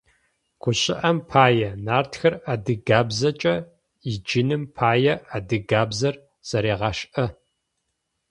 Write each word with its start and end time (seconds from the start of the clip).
ГущыӀэм 0.61 1.17
пае, 1.29 1.69
«Нартхэр» 1.85 2.33
адыгабзэкӏэ 2.51 3.55
ыджыным 4.11 4.63
пае 4.77 5.13
адыгабзэр 5.35 6.15
зэрегъашӀэ. 6.47 7.25